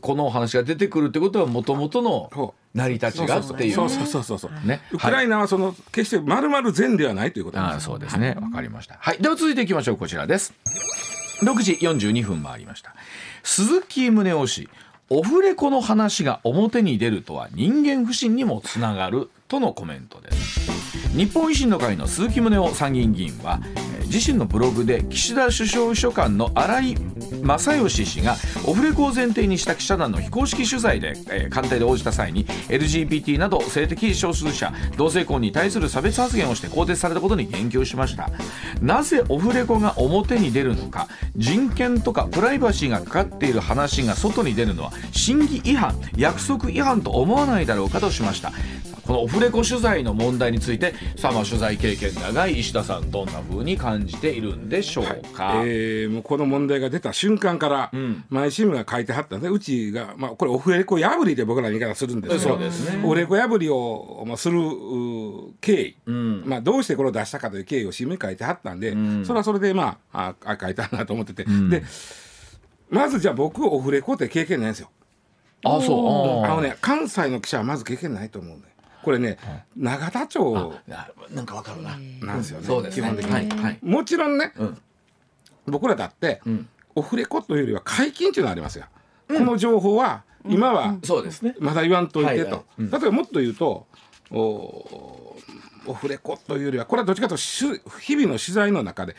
[0.00, 3.72] このお話が出てくるってことはもともとのそ成り立ちがっていう。
[3.72, 4.66] そうそうそうそうそう。
[4.66, 7.86] ねウクライナはその、決して丸々善ではないということなんあです。
[7.86, 8.36] そうですね。
[8.40, 8.96] わかりました。
[9.00, 9.18] はい。
[9.18, 9.96] では続いていきましょう。
[9.96, 10.54] こちらです。
[11.42, 12.94] 6時42分回りました。
[13.42, 14.68] 鈴木宗男氏、
[15.08, 20.69] オフレコの話が表に出るとは人間不信にもつながるとのコメントです。
[21.14, 23.60] 日本維新の会の鈴木宗男参議院議員は、
[24.10, 26.96] 自身のブログで岸田首相秘書官の新井
[27.42, 38.30] 正義氏がオフレコを前提にした記者団の非公式取材で、えー官邸で応じた際に LGBT など性的少数者同性婚に対する差別発言をして更迭されたことに言及しました。
[38.80, 48.52] なぜオフレコが表に出るのか人権とかプライバシーがかかっている話が外に出るのは審議違反約束違反と思わないだろうかとしました。
[49.06, 57.90] このオフレコ取材の問題についてさあまあ取材経験長い石田さんどんな風に感じているんでしょうか、えーもうこの問題が出た瞬間から、
[58.28, 63.02] 毎新聞が書いてはったんでうちが、まあ、これオフレコ破りで僕らの言い方するんですけどそうですね。
[63.04, 64.60] オフレコ破りを、まあ、する
[65.60, 66.10] 経緯、
[66.44, 68.92] まあ、どうしてこれを出したかという経緯を新聞に書いてはったんで、
[69.24, 71.82] それはそれでまあああ書いたなと思ってて、で
[72.90, 74.90] まずじゃあ僕オフレコって経験ないんですよ。
[75.64, 76.44] あそう。
[76.44, 78.64] あのね関西の記者はまず経験ないと思うね
[79.02, 79.38] これね、
[79.76, 80.74] 永田町。
[80.86, 83.02] ななんかわかるな、なんですよね、そうですね。
[83.02, 83.78] 基本的に、はいはい。
[83.82, 84.78] もちろんね、うん。
[85.66, 86.68] 僕らだって、ん。
[86.94, 88.86] オフレコというよりは解禁っていうのがありますよ、
[89.28, 91.54] この情報は今はそうですね。
[91.60, 92.62] まだ言わんといてと、はいはい。
[92.78, 92.90] うん。
[92.90, 93.86] 例えばもっと言うと
[94.30, 95.36] お
[95.86, 99.16] オフレコというよりはこれはどっちかというとしゅ日々の取材の中で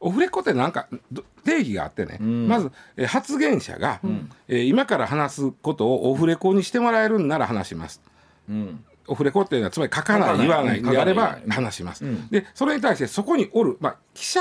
[0.00, 4.00] オフレコってなんかど定義があってね、まず、えー発言者が、
[4.48, 8.00] えー今から話すことをオフレコにしてもらえるんなら話します。
[8.48, 14.40] うんオフレコっていうのはつまり書かない言わないうんであれば話します、でそれに対してそこにおる、まあ、記者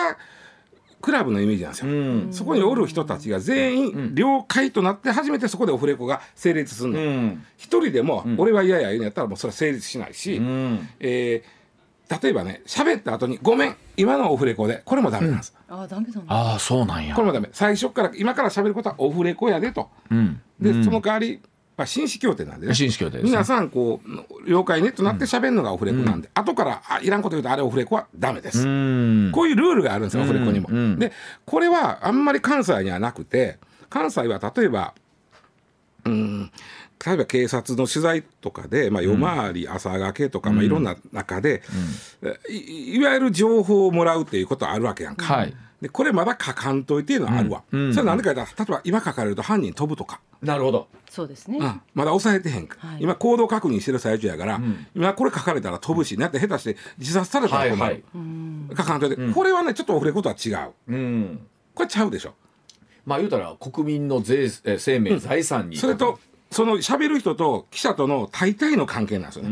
[1.01, 2.27] クラブのイメージなんですよ、うん。
[2.33, 7.45] そこにおる人たちが全員了解となって初めてそこでオフレコが成立するの、うん。
[7.57, 10.89] 一人でも俺は嫌や言うんやったらもうそれは成立しないし、うん。
[10.99, 11.59] えー
[12.21, 17.13] 例えばね喋った後に「ごめん今のオフレコで」これもダメなんです、あダメだなああそうなんや。
[17.13, 17.49] これもダメ。
[17.51, 19.91] 最初から今から喋ることはオフレコやでと。
[20.09, 20.41] うん。
[20.59, 21.39] で、その代わり、
[21.79, 22.75] まあ、紳士協定なんでね。
[22.75, 23.23] 紳士協定ね。
[23.23, 29.31] 皆さんこう了解ねとなって喋るのがオフレコなんで、後からあいらんこと言うとあれオフレコはダメです、うん。
[29.33, 30.99] こういうルールがあるんですよオフレコにも、うん。
[30.99, 31.13] で
[31.45, 34.93] これはあんまり関西にはなくて関西は例えば
[36.03, 36.51] うん
[37.05, 41.61] 例えば警察の取材とかで、まあ、夜回り、朝がけとか、まあ、いろんな中で、
[42.49, 45.23] いいわゆる情報をもらうっていうことはあるわけやんか。
[45.33, 47.63] はいでこれまだ書かんといていうのはあるわ。
[47.71, 47.79] うん。
[47.87, 47.93] うん。
[47.93, 50.19] それなんでか言ったら例えば今書かれると犯人飛ぶとか。
[50.41, 50.87] なるほど。
[51.09, 53.01] そうですね、うん、まだ抑えてへんか、はい。
[53.01, 54.61] 今行動確認してる最中やから、
[54.95, 57.91] 今これ書かれたら飛ぶしなんて下手して自殺されたら困る、はい。
[57.91, 58.03] はい
[58.77, 60.71] 書かんといて、これはねちょっとオフレコとは違う。
[60.87, 61.47] うん。
[61.73, 62.35] これちゃうでしょ。
[63.05, 65.77] まあ言うたら国民の税えー生命、財産に。
[65.77, 66.19] それと
[66.51, 69.51] その喋る人と記者との対対の関係なんですよね、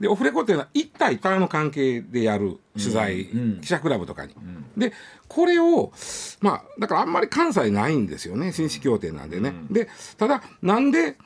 [0.00, 3.60] でオフレコっていうのは一対対の関係でやる取材、うん。
[3.60, 4.34] 記者クラブとかに、
[4.76, 4.92] で
[5.28, 5.92] これを
[6.40, 11.16] まあだからあんまり関西ないんですよね紳士協定なんでね、でただなんで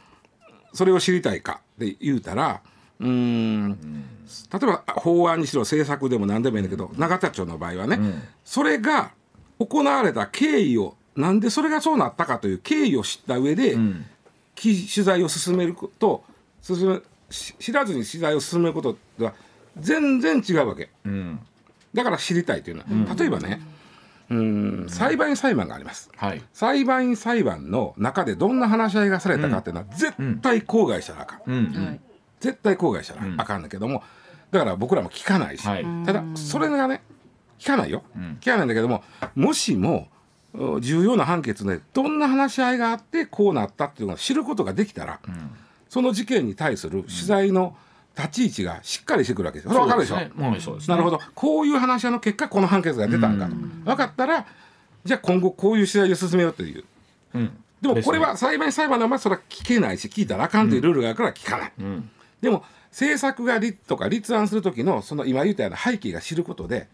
[0.72, 2.62] それを知りたいかって言うたら
[3.00, 4.04] うーん
[4.52, 7.98] 例えば法案にしろ政策でも何でもいいんだけど永田町の場合はね、
[8.44, 9.10] それが
[9.58, 13.78] 行われた経緯をなんでそれがそうなったかという経緯を知った上で、き
[14.62, 16.24] 取材を進めること
[16.62, 19.34] 進めし知らずに取材を進めることでは
[19.78, 20.90] 全然違うわけ。
[21.04, 21.40] うん。
[21.94, 23.60] だから知りたいというのは、例えばね
[24.30, 26.10] うん裁判員裁判があります。
[26.16, 26.42] はい。
[26.52, 32.00] 裁判員裁判の中でどんな話し合いがされたかっていうのは絶対口外したらあかん、うん。
[32.38, 33.62] 絶対口外したらあかん。
[33.62, 34.02] だけども、
[34.50, 35.84] だから僕らも聞かないし、はい。
[36.04, 37.02] ただそれがね
[37.58, 38.02] 聞かないよ、
[38.40, 39.02] 聞かないんだけども
[39.34, 40.19] もしもお
[40.80, 45.20] 重要な判決でどんな話し合いがあってこうなったっていうのを知ることができたら、
[45.88, 47.76] その事件に対する取材の
[48.16, 49.72] 立ち位置がしっかりしてくるわけですよ。
[49.72, 50.76] それ分かるでしょ？
[50.88, 51.20] なるほど。
[51.34, 53.54] こういう話し合いの結果この判決が出たんだと。
[53.54, 54.46] 分かったら
[55.04, 56.84] じゃあ今後こういう取材で進めようという。
[57.34, 57.56] うん。
[57.80, 62.10] でもこれは裁判員裁判のままそれは聞けないし聞いたらあかんというルールがあるから聞かない、ん。
[62.40, 66.88] でも政策が立とか立案する時のその今言ったような背景が知ることで、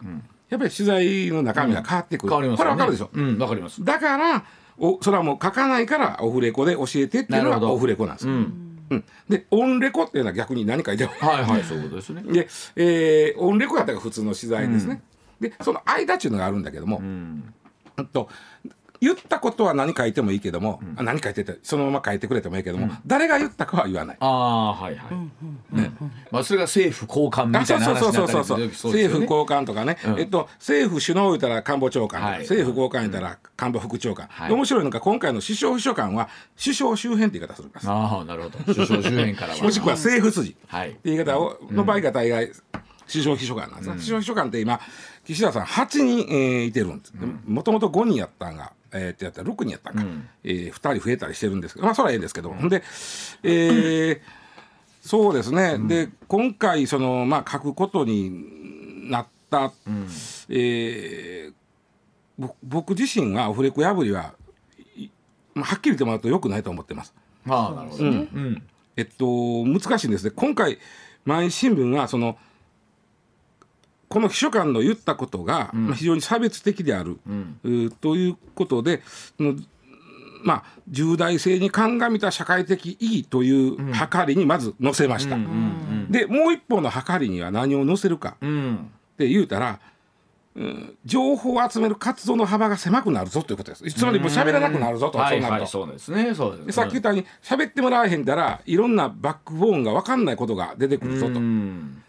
[0.49, 2.71] やっぱり取材の中身が変わってくる、変わりますよね。
[2.73, 3.85] これ分かるでしょ、うんわかります。
[3.85, 4.45] だから
[4.79, 8.79] おそれはもう書かないからオフレコで教えてっていうのはオフレコなんですよ、うん。
[8.91, 9.05] うん。
[9.29, 12.23] でオンレコっていうのは逆に何書いてもはいはいそういうことですね。
[12.23, 15.03] で、えーオンレコやったら普通の取材ですね、
[15.41, 17.53] でその間っていうのがあるんだけども、うん。
[17.97, 18.29] うんと
[19.07, 24.17] 言ったことは何書いてもいいけども、あ何書いててそのまま書いてくれてもいいけども、誰が言ったかは言わない。
[24.19, 25.07] ああはいは
[25.73, 25.93] い、ね。
[26.33, 30.21] まあそれが政府高官みあたいなそうそう話になったそうそうそうりするね政府高官とかね、うん。
[30.21, 32.39] えっと、政府首脳言ったら官房長官、はい。
[32.41, 34.49] 政府高官言ったら官房副長官、はい。
[34.49, 36.29] で面白いのが今回の首相秘書官は
[36.61, 37.89] 首相周辺って言い方するんです。
[37.89, 38.59] ああなるほど。
[38.65, 39.63] 首相周辺からは。
[39.63, 40.57] もしくは政府筋。
[40.67, 40.91] はい。
[40.91, 42.51] って言い方を、の場合が大概
[43.11, 43.89] 首相秘書官なんです。
[43.89, 44.81] ね、首相秘書官って今
[45.25, 47.13] 岸田さん8人、えーいてるんです。
[47.47, 50.29] もともと5人やったんが、えー、ってやったら6人やったんか、ん。
[50.45, 52.69] えー、2人増えたりしてるんですけどまあそれはええんですけど、ほん。
[52.69, 52.83] で、
[53.43, 54.21] えー
[55.01, 59.73] そうですね、で今回その、まあ、書くことになった、
[60.49, 61.53] えー
[62.39, 64.35] ぼ僕自身はオフレコ破りは
[64.97, 65.09] い
[65.55, 67.15] まあはっきり言ってもらうとよくないと思ってます。
[67.49, 68.29] ああなるほどね。
[68.35, 68.63] うん。
[68.97, 70.33] えっと、難しいんですね。
[70.35, 70.79] 今回
[71.25, 72.37] 毎日新聞はその
[74.17, 77.19] この秘書官の言ったことが、まあ非常に差別的である、
[78.01, 79.03] ということで
[79.39, 79.55] の
[80.43, 85.37] まあ、重大性に鑑みた社会的意義という計りにまず載せました。
[86.09, 88.39] でもう一方の計りには何を載せるか。
[88.41, 88.91] うん。
[89.13, 89.81] って言うたら、
[90.55, 93.85] うん情報を集める活動の幅が狭くなるぞということです。
[93.91, 95.61] つまりもう喋らなくなるぞと、はいそうなると。
[95.61, 96.35] はいそうですね。
[96.35, 101.35] そうですでさっき言ったように喋ってもらえへんだらいろんなバックボーンが分かんないことが出てくるぞと。
[101.35, 102.03] うん。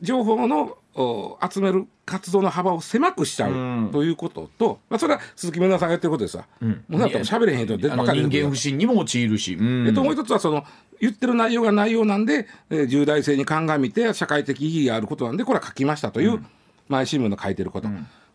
[0.00, 3.88] 情報のお集める活動の幅を狭くしちゃうん。
[3.88, 6.46] うということと、まあ、それは鈴木みのるさんが言ってることですわ、
[6.88, 9.84] もうなったら喋れへん人出ばっかり人間不信にも陥るし、うん。
[9.84, 10.64] でともう一つはその
[11.00, 16.42] 言ってる内容が内容なんで、えー重大性に鑑みて社会的意義があることなんでこれは書きましたという
[16.88, 17.88] 毎日新聞の書いてること、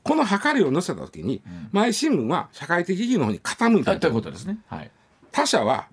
[0.04, 4.60] この計りを載せた時に、毎日新聞は社会的意義の方に傾いたあということですね。
[4.67, 4.91] はい。
[5.32, 5.88] 他者は、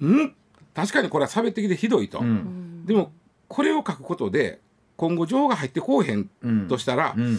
[0.00, 0.34] うん、
[0.74, 2.86] 確かにこれは差別的でひどいと、ん。
[2.86, 3.12] でも
[3.48, 4.60] これを書くことで
[4.98, 6.28] 今後情報が入ってこうへん
[6.68, 7.38] としたら、うん。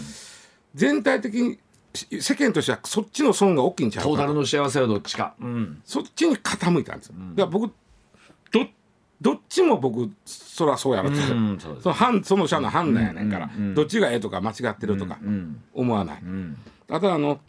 [0.73, 1.59] 全体的に
[1.93, 5.35] し世間としてはそっちの損が大きいんちゃうかトータルの幸せはどっちか。
[5.41, 5.81] うん。
[5.83, 7.73] そっちに傾いたんですよ、だから僕
[8.51, 8.65] ど
[9.21, 16.57] どっちも僕そらそうやろと、うんその判その社の判断やねんから、うんうんどっちがええとか間違ってるとかうん思わない、うん。
[16.89, 17.39] あとあの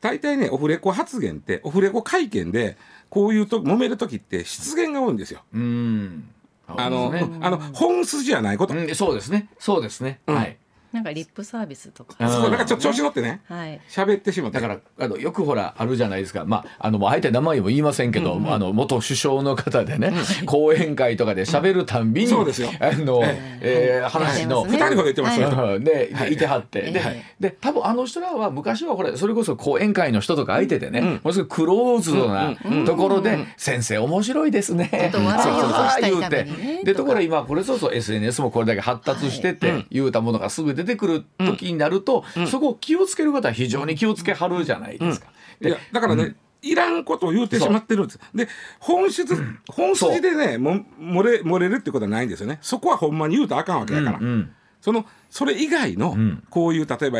[0.00, 2.76] 大体ねオフレコ発言ってオフレコ会見で
[3.08, 5.42] こういうと揉める時って失言が多いんですよ。
[5.54, 6.28] うん
[6.68, 7.24] あの、ね。
[7.40, 9.48] あの本筋じゃないこと、うんそうですね。
[9.58, 10.20] そうですね。
[10.26, 10.55] はい
[10.92, 12.14] なんかリップサービスとか。
[12.18, 13.40] うんそうなんかちょっと調子乗ってね。
[13.48, 13.80] はい。
[13.88, 14.60] 喋ってしまって。
[14.60, 20.12] だからあのよくほらあるじゃないですか、まあ、あのもうあえて名前も言いませんけど、あの元首相の方でね、
[20.46, 22.70] 講演会とかで喋るたんびに、そうですよ。
[22.80, 24.02] あの、ええ。
[24.04, 26.36] ー話の、言ってますね二人ほど言ってますよ、うんで、でい。
[26.36, 27.22] てはって、ではい。
[27.40, 32.54] で多分あの人らは昔はこれそれこそ講演会の人とか相手でね、ものすごいクローズドな
[32.86, 36.84] ところで「先生面白いですね」ちょっと笑いをしたいそうそうためにね。
[36.84, 45.26] でところが今これこそ SNS もこれだけ発達してて、言うたものがすぐ出てくる時になると、そこを気をつける方は非常に気をつけはるじゃないですか。
[45.60, 48.20] いやだからね、いらんことを言うてしまってるんです。
[48.34, 49.26] で本質
[49.68, 52.58] 本筋でねも漏れ漏れるってことはないんですよね。
[52.60, 56.44] そこはほんまに言うとあかんわけだから、うんそのそれ以外の、ん。
[56.48, 57.18] こういう例えば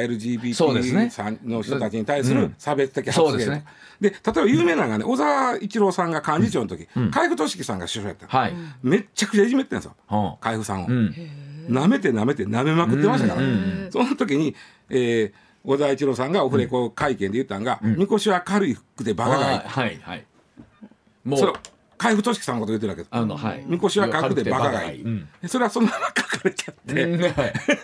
[0.54, 1.06] そうですね。
[1.06, 2.54] LGBT さんの人たちに対するうん。
[2.58, 3.64] 差別的発言ですね。
[4.00, 8.54] で例えば有名なのがね小沢一郎さんが幹事長の時、海部俊樹さんが首相やったの、はい。
[8.82, 9.96] めっちゃくちゃいじめてんですよ。
[10.10, 10.34] うん。
[10.40, 10.86] 海部さんを。
[11.68, 11.78] うん。
[11.78, 14.54] 舐めて舐めて舐めまくってましたから、うんその時に、
[14.90, 15.32] えー
[15.66, 20.24] 小沢一郎さんがオフレコ会見で言ったんが、みこしは軽くてバカがいい、はいはい。
[21.24, 21.54] もそれう
[21.98, 23.08] 海部俊樹さんのこと言ってるわけです。
[23.10, 23.64] あのはい。
[23.66, 25.28] みこしは軽くてバカがいい、うん。
[25.42, 27.32] でそれはそのまま書かれちゃって、うんはい。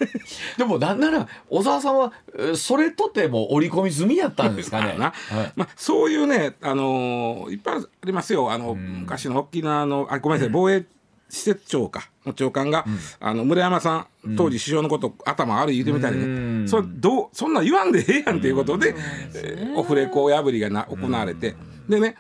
[0.57, 4.95] でもなんなら小沢さんはえーそれとても織り込み済みやったんですかね。
[4.99, 5.53] なはい。
[5.57, 8.53] まあ、そういうね、あのーいっぱいありますよ。
[8.53, 10.85] あの、昔の沖縄のあごめんなさい防衛
[11.33, 12.85] 施設長かの長官が、
[13.18, 18.95] あの村山さん当時首相のこと、頭悪い言うてみたいにね、それどうそんなん言わんでええやんっていうことで、
[19.35, 21.57] えーオフレコ破りがな行われて、
[21.88, 22.16] でね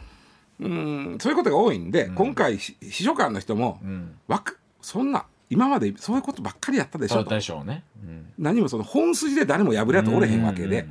[0.58, 3.80] うんそういうことが多いんで、今回ひ秘書官の人も、
[4.28, 7.84] わかそんな今までそういうことばっかりやったでしそうょとでしょうね。
[8.02, 10.86] うん何もその本筋で誰も破れやとおれへんわけで。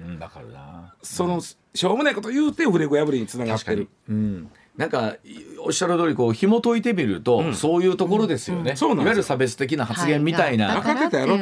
[1.02, 3.90] そのしょうもないこと言うてオフレコ破りにつながってる。
[4.08, 4.52] うん。
[4.78, 8.76] なんかいおっしゃる通りこう紐解いてみると、そういうところですよね。
[8.76, 9.04] そうなんですよ。
[9.04, 10.68] いわゆる差別的な発言みたいな。
[10.70, 11.38] は分かってたやろ？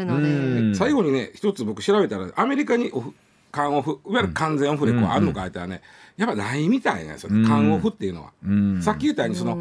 [0.76, 3.14] 最後にね一つ僕調べたらアメリカにオフ
[3.52, 5.82] 缶オフいわゆる完全オフレコあるのか言ったらね、
[6.18, 8.82] やっぱないみたいなんですよね缶オフっていうのは、ん。
[8.82, 9.52] さっき言ったようにその、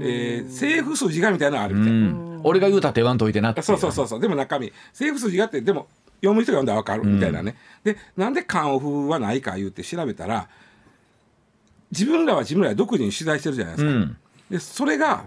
[0.00, 2.40] えー政府筋がみたいなのがあるみたい、うん。
[2.44, 4.20] 俺が言うたって言わんといてなっていそうそうそうそう。
[4.20, 4.72] でも中身。
[4.92, 5.88] 政府筋があってでも
[6.20, 10.48] 読む人が読んだら分かるみたいなね、でなんで缶オフはないか言って調べたら
[11.90, 14.16] 自分らは自分らで独自に取材してるじゃないですか、うん。
[14.50, 15.24] でそれが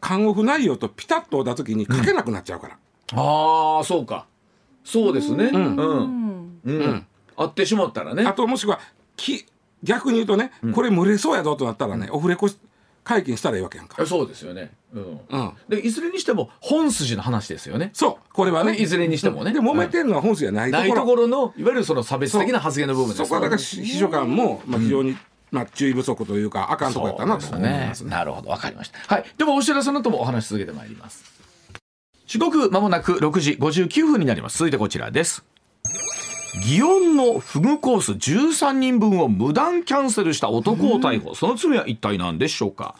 [0.00, 2.78] 缶オフ内容とピタッと合った時に書けなくなっちゃうから、
[3.12, 4.26] ああそうか。
[4.84, 5.46] そうですね。
[5.46, 5.76] うん。
[6.64, 6.80] うん。
[6.80, 7.06] ん
[7.36, 8.24] あってしまったらね。
[8.24, 8.80] あともしくは
[9.16, 9.46] き
[9.82, 12.48] 逆に言うとね、これ群れそうやぞとなったらね、オフレコ
[13.04, 14.04] 会見したらいいわけやんか。
[14.04, 14.72] そうですよね。
[14.92, 15.20] うん。
[15.28, 17.90] うん、でいずれにしても本筋の話ですよね。
[17.92, 25.16] そうこれはねねいずれにしてもねで揉めてるのは本筋じゃないところ,、ないところのいわゆるその差別的な発言の部分ですそこはだから秘書官も、まあ、非常に、
[25.50, 28.10] まあ、注意不足というかあかんとこやったなと思いますね。
[28.10, 28.50] なるほど。
[28.50, 28.98] わかりました。
[28.98, 29.24] はい。
[29.36, 31.24] ではお知らせの後もお話し続けてまいります。
[32.26, 34.58] 時刻まもなく6時59分になります。
[34.58, 35.44] 続いてこちらです。
[36.62, 42.94] 祇園のフグコース13人分を無断キャンセルした男を逮捕、その罪は一体何でしょうか？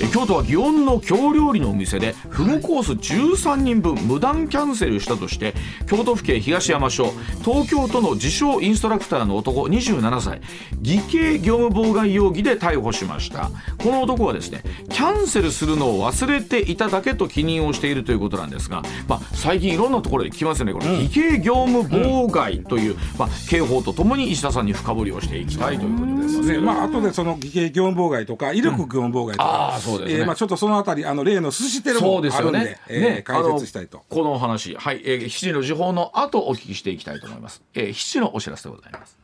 [0.00, 5.54] え京都は祇園の京料理のお店でフグコース13人分無断キャンセルしたとして
[5.86, 7.12] 京都府警東山署
[7.44, 10.40] 東京都の自称インストラクターの男27歳
[10.80, 13.50] 偽計業務妨害容疑で逮捕しました。
[13.78, 22.83] この男はですねキャンセルするのを忘れていただけと記認をしているということなんですが、まあ、最近いろんなところで聞きますよねこの偽計業務妨害という、
[23.18, 32.80] まあ、刑法とともに石田さんに深掘りをしていきたいというふうに思いますねまあ後でその偽計業務妨害とか威力業務妨害とか、うえーまあ、ちょっとそのあたりあの例の寿司テレもあるんでですよね。
[32.88, 34.02] えーね解説したいと。
[34.08, 37.62] このお話、はい、えー、7時の時報の後お聞きしていきたいと思います。
[37.74, 39.18] えー、7時のお知らせでございます。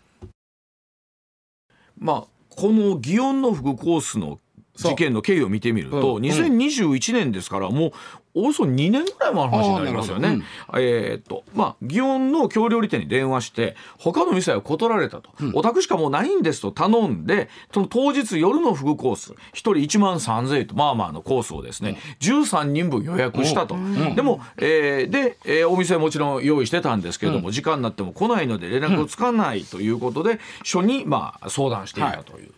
[1.99, 4.39] まあこの祇園の福コースの
[4.75, 7.93] 事件の経緯を見てみると、うん2021年ですからもう
[8.35, 10.29] およそ2年ぐらい前の話になりますよね。
[10.69, 23.75] あーなるえーっとまあ祇園の京料理店に電話して他の店は断られたと、お宅しかもうないんですと頼んでその当日夜のフグコース1人1万3000円とまあまあのコースをですね、13人分予約したと、
[24.15, 32.51] でも、えーで、えーお店はもちろん用意してたんですけれども、時間になっても来ないので連絡をつかないということで、署にまあ相談していたという。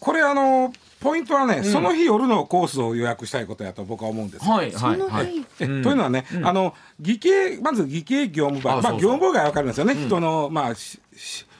[0.00, 4.46] これあのポイントはね、その日夜のコースを予約したいことやと僕は思うんです。
[4.46, 4.52] よ。
[4.52, 5.46] はいはいはい。
[5.60, 9.00] えというのはね、あの偽計まず偽計業務妨害まああそうそう。
[9.00, 10.72] 業務妨害は分かるんですよね、人のまあ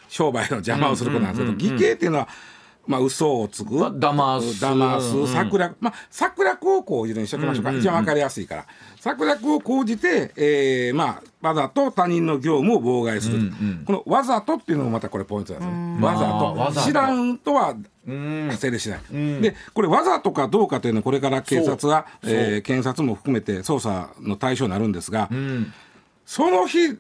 [0.09, 2.29] 商売の邪魔をすることなんですけど、偽計っていうのは
[2.89, 4.65] まあ嘘をつく、まあ騙す。
[4.65, 5.17] 騙す。
[5.17, 5.29] うん。
[5.29, 8.67] 策略、まあ策略を講じるにしときましょうか、一番分かりやすいから。
[8.99, 13.53] 策略を講じて、えー、まあわざと他人の業務を妨害する、
[13.85, 16.81] このわざとっていうのもまたこれポイントなんですね、わざと。
[16.81, 16.87] と。
[16.87, 18.51] 知らんとはうん。
[18.57, 19.01] 成立しない、
[19.43, 25.73] でこれわざとかどうかというのはこれから警察は、えー検察も含めて捜査の対象になるんですが、うん。
[26.25, 26.97] その日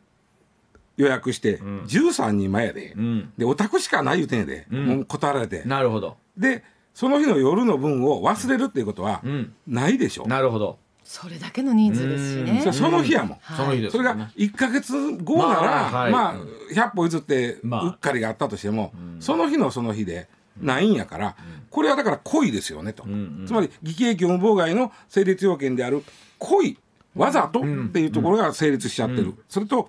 [0.99, 3.33] 予約して13人前やで、ん。
[3.39, 5.63] でお宅しかない言うてんやで、もう断られて。
[5.65, 6.19] なるほど。
[6.37, 9.55] でその日の夜の分を忘れるっていうことはん。
[9.67, 10.79] ないでしょ、なるほど。
[11.05, 12.73] それだけの人数ですしね。
[12.73, 14.09] その日やもん、その日ですよね。
[14.11, 16.13] それが1か月後なら、まあはい。
[16.13, 16.35] まあ
[16.75, 17.85] 100歩譲ってまあ。
[17.85, 20.29] うっかりがあったとしても、その日のその日で
[20.61, 21.37] ないんやから、
[21.71, 23.05] これはだから故意ですよねと、
[23.47, 26.03] つまり偽計業務妨害の成立要件である
[26.39, 26.77] 故意
[27.15, 29.89] わざとっていうところが成立しちゃってる、それと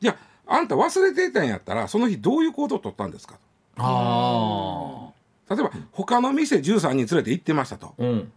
[0.00, 3.34] じゃああんた忘れていたんやったらその日どういう行動を取ったんですか？
[3.78, 5.10] あ
[5.50, 7.92] 例えば他の店13人連れて行ってましたとあ。
[7.98, 8.32] うん。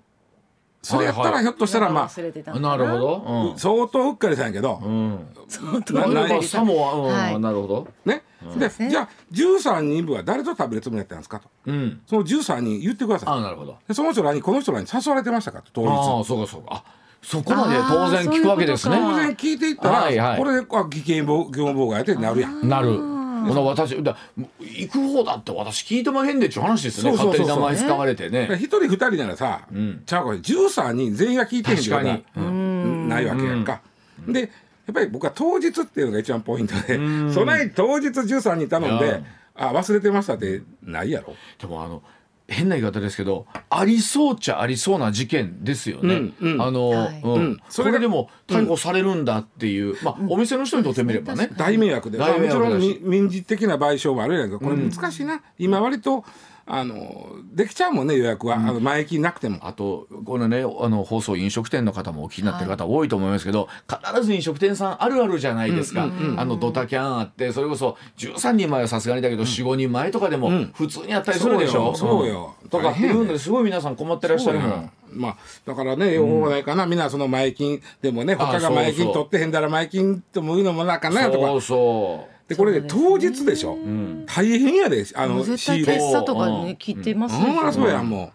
[0.82, 2.78] それやったらひょっとしたらまあ忘れてたのかな？
[2.78, 3.54] るほど。
[3.58, 4.92] 相当うっかりしたんやけど、うん。
[4.92, 5.28] うん。
[5.48, 7.88] 相当ななんかないサモア、うんはいなるほど。
[8.06, 8.24] ね、
[8.58, 12.02] でねじゃあ13人分は誰と食べるつもりだったんですかとうん。
[12.08, 13.78] その13人言ってくださいあなるほど。
[13.88, 16.68] でその人らにこの人らに誘われてましたかと当日ああ、そうかそうか。
[16.72, 16.84] あ、
[17.22, 18.98] そこまで当然聞くわけですね。
[18.98, 20.38] 当然聞いていったら、はいはい。
[20.38, 22.68] これであ偽計業務妨害ってなるやん。
[22.68, 22.98] なる。
[23.40, 24.18] ほな私だ
[24.60, 27.18] 行く方だって私聞いてまへんでっちゅう話ですよね。
[27.18, 28.50] そうそうそう勝手に名前使われてね。
[28.60, 29.62] 一人二人ならさ、
[30.06, 33.10] ちゃうこれ13人全員が聞いてへんってことは確かに。
[33.10, 33.82] ないわけやんか、
[34.28, 34.50] でやっ
[34.94, 36.98] ぱり僕は当日っていうのが一番ポイントで、
[37.34, 39.26] そない当日13人頼んで、うん。
[39.56, 41.36] あ忘れてましたってないやろ。
[41.60, 42.02] でもあの
[42.50, 46.16] 変な言い方ですけどありそうっちゃありそうな事件ですよね。
[46.16, 46.62] うんうん。
[46.62, 47.22] あの、はい。
[47.24, 47.34] うん。
[47.34, 47.60] うん。
[47.70, 51.50] それがこれでも逮捕されるんだっていう、まあお店の人にとってみればね。
[51.58, 56.26] 大迷惑で、まあ、もちろん民事的な賠償もあるやんけどこれ難しいな、今割と
[56.72, 59.58] あのできちゃうもんね予約は、あの前金なくても。
[59.62, 72.26] あとこのねあの放送飲食店の方もお聞きになってる方多いと思いますけど、必ず飲食店さんあるあるじゃないですか、あのドタキャンあってそれこそ13人前はさすがにだけど45人前とかでも普通にあったりするでしょ、そうよ。
[72.26, 72.56] そうよ。
[72.66, 72.70] ん。
[72.70, 74.92] とかっていうのですごい皆さん困ってらっしゃるもん。
[75.12, 77.00] まあ、だからね、ようないかな、みん。
[77.00, 81.48] なその前金でもね、あ他が前金取ってへんだら前金ともいうのもなかなとか。
[81.48, 81.62] そう。
[81.62, 83.78] そうで、これで当日でしょ？
[84.26, 85.94] 大変やで、あの、絶対仕入れ。
[85.94, 88.34] 決差とかね聞いてますほんまらそうやん、も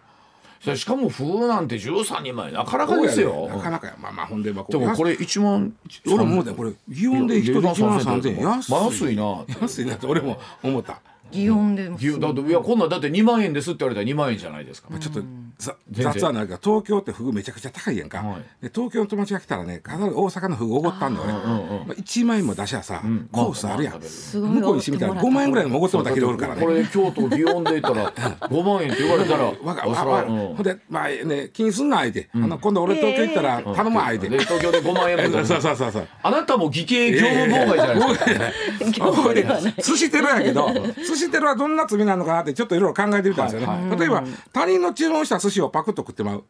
[0.61, 2.87] それしかも風なんて13人前なかなう。
[2.87, 3.95] かですよなかなかや。
[4.01, 5.75] まあまあ、ほんで、まあ、でもこれ1万
[6.07, 8.43] 俺も思ったよこれ、祇園で一人1万3000円。
[8.43, 8.73] 安い。
[8.73, 11.01] 安いな安いなって俺も思った。
[11.35, 15.21] 祇園でもだっていやこんなんだって2万円ですって言われたら2万円じゃないですか、ちょっと
[15.57, 18.41] ざ雑はないけど東京ってフグめちゃくちゃ高いやんか、はい。
[18.63, 21.45] で東京の友達が来たらね必ず大阪のフグおごったんだよ俺、ま
[21.89, 24.49] あ、1万円も出しゃさ、コースあるやん、まあまあすごい。
[24.49, 26.61] 向こうにしてみたら5万円ぐらいのもおごってもらった人おるからね。
[26.61, 28.11] これ京都祇園で言ったら
[28.47, 30.55] 5万円って言われたらわかわわうん。
[30.55, 36.07] ほんでまあね気にすんな相手、あの今度俺東京行ったら頼むわ相手、で東京で5万円分 そうそうそうそう。
[36.23, 39.73] あなたも偽計業務妨害じゃないですか、 業務ではない。
[39.77, 40.69] 寿司テロやけど
[41.07, 44.23] 寿司テロはどんな罪なのかなってちょっといろいろ考えてみたんですよね、例えば
[44.53, 46.43] 他人の注文した寿司をパクッと食ってまう、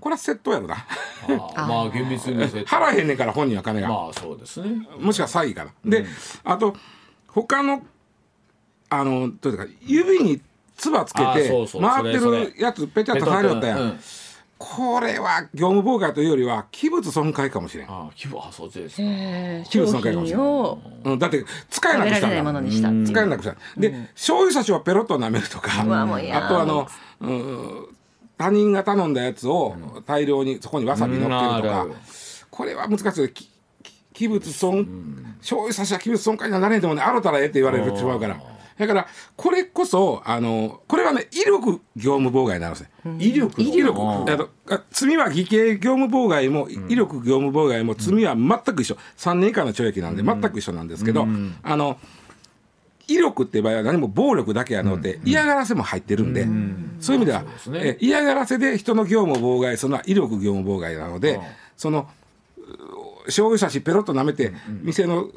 [0.00, 0.86] これは窃盗やろな。
[1.54, 4.86] あまあ厳密に払えへんねんから本人は金が、まあそうですね。
[4.98, 5.72] もしくは詐欺かな。
[5.84, 6.06] で、
[6.44, 6.74] あと
[7.28, 7.82] 他の
[8.90, 10.40] あのどういうか指に
[10.76, 13.98] 唾つけて回ってるやつペチャッとされよったやん、うん
[14.64, 19.02] これは業務妨害というよりは器物損壊かもしれん、あ規模あそうですか。
[19.02, 20.38] えー器物商損壊かもしれん。
[20.38, 23.04] 品をうん、だって使えなくしたん。
[23.04, 26.86] だ使えなくしたで醤油差しをペロッと舐めるとかあとあの、
[27.20, 27.86] うん、
[28.38, 31.94] 他人が頼んだやつを大量にそこにわさび乗っけるとうんあかる。
[32.50, 33.32] これは難しい。
[34.14, 38.36] 器物損醤油差しは器物損壊にはなれんでもねあろたらええって言われるしまうから
[38.86, 39.06] だから
[39.36, 43.16] これこそあのこれはね威力業務妨害になるんですね。
[43.18, 44.00] 威力威力。
[44.00, 48.96] ああのあ罪は偽計業務妨害も威力業務妨害も罪は全く一緒。
[49.16, 51.26] 3年以下の懲役なんで全く一緒なんですけど、
[51.62, 51.98] あの
[53.08, 56.46] 威力って場合は何も暴力だけやので、嫌がらせも入ってるんで、
[57.00, 61.40] そういう意味ではえ嫌がらせで人の業務を妨害するのは威力業務妨害なので、
[61.76, 62.08] その
[62.58, 64.52] う醤油差しペロッと舐めて、
[64.82, 65.28] 店の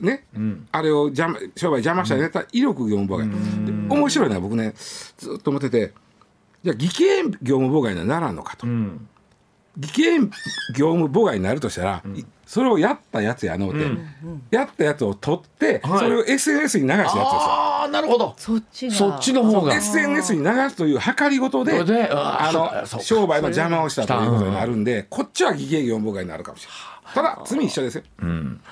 [0.00, 0.24] ね、
[0.72, 3.28] あれを邪魔商売邪魔したらやったら威力業務妨害、
[3.66, 4.74] で面白いのは僕ね
[5.16, 5.92] ずっと思ってて
[6.64, 8.66] じゃあ偽計業務妨害にはならんのかと。
[8.66, 9.08] うん。
[9.76, 10.18] 偽計
[10.74, 13.84] 業務妨害になるとしたら、いそれをやったやつやのうて、
[14.50, 15.98] やったやつを取って、はい。
[15.98, 17.24] それを SNS に流したやつですよ。
[17.26, 18.34] ああなるほど。
[18.38, 18.94] そっちが。
[18.94, 19.74] そっちの方が。
[19.74, 27.14] SNS に流すという計りごとであの商売の邪魔をしたということになるんでこっちは偽計業務妨害になるかもしれない。
[27.14, 28.04] ただ罪一緒ですよ。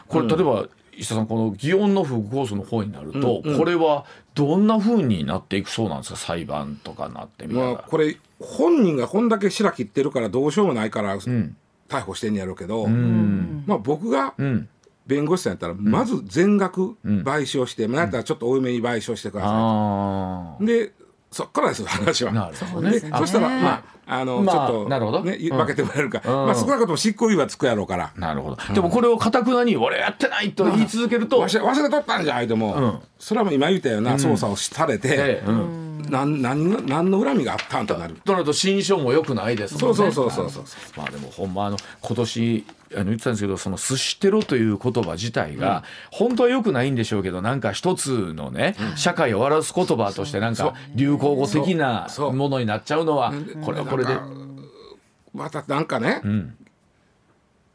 [0.09, 14.68] これ例えば石田さんこの祇園のフグコースの方になると、これはどんな風になっていくそうなんですか裁判とかなってみたら、まあこれ本人がこんだけ白切ってるからどうしようもないから逮捕してんやろうけど、まあ僕がん。
[15.07, 20.93] 弁護士さんやったらまず全額賠償して、まあ、やったらちょっと多めに賠償してくださあい、で
[21.33, 22.30] そっからですよ話は。
[22.30, 25.24] あなるほどそしたらまああの、まあちょっとなるほど。
[25.24, 25.57] ね、うん。
[25.57, 26.47] 分けてもらえるか、うん。
[26.47, 28.12] まあ少なくとも執行猶予はつくやろうから。
[28.16, 33.03] なるほど、でもこれをかたくなに俺やってないと言い続けると、わし忘れとったんじゃ相手も、ん。
[33.18, 35.45] それはもう今言ったような捜査をされて、ええ。
[35.47, 36.03] うん。
[36.11, 38.14] なんなんの何の恨みがあったんとなる。
[38.24, 39.97] となると心証も良くないですもんね。
[39.97, 40.99] そうそうそうそうそう。
[40.99, 42.64] まあでもほんまあの今年
[42.95, 53.32] あの言ってたんですけどその寿司テロという言葉自体が、本当は良くないんでしょうけどなんか一つのね、社会を笑わす言葉としてなんか流行語的なものになっちゃうのは
[53.64, 54.16] これはこれで。
[55.34, 56.55] またなんかね、ん。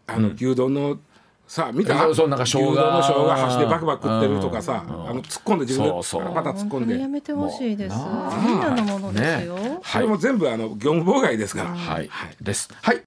[0.06, 1.00] あの牛丼の
[1.48, 1.98] さ見た？
[2.00, 2.72] そうそうなんか生姜。
[2.72, 6.34] 牛丼の生姜箸でバクバク食ってるとかさ、あの突っ込んで自分でそうそう。
[6.34, 7.00] また突っ込んで。
[7.00, 7.96] やめてほしいです。
[7.96, 9.80] みんなのものですよ、ね。
[9.82, 11.70] それも全部あの業務妨害ですから。
[11.72, 12.10] はい、
[12.40, 12.70] です。
[12.80, 13.04] はい